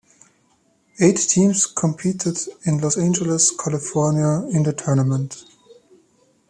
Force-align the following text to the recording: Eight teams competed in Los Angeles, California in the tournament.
Eight 0.99 1.17
teams 1.17 1.67
competed 1.67 2.35
in 2.65 2.79
Los 2.81 2.97
Angeles, 2.97 3.51
California 3.51 4.47
in 4.49 4.63
the 4.63 4.73
tournament. 4.73 5.45